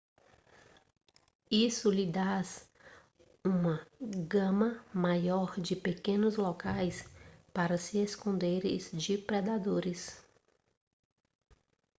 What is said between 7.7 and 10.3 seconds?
se esconderem de predadores